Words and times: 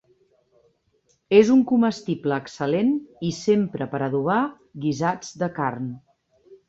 És 1.39 1.51
un 1.55 1.59
comestible 1.73 2.39
excel·lent 2.45 2.91
i 3.29 3.31
s'empra 3.43 3.89
per 3.93 4.01
adobar 4.09 4.39
guisats 4.87 5.35
de 5.43 5.55
carn. 5.61 5.93